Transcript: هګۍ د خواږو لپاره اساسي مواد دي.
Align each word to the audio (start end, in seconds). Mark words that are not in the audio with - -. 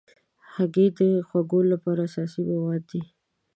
هګۍ 0.53 0.87
د 0.99 1.01
خواږو 1.27 1.59
لپاره 1.71 2.01
اساسي 2.09 2.41
مواد 2.49 2.81
دي. 2.91 3.01